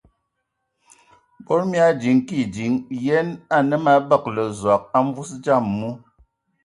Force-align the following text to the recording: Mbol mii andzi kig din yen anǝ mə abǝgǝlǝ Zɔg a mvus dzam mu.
Mbol 1.41 1.61
mii 1.69 1.83
andzi 1.87 2.11
kig 2.27 2.45
din 2.53 2.73
yen 3.05 3.27
anǝ 3.55 3.75
mə 3.83 3.91
abǝgǝlǝ 3.99 4.43
Zɔg 4.61 4.81
a 4.97 4.99
mvus 5.05 5.31
dzam 5.41 5.65
mu. 5.77 5.89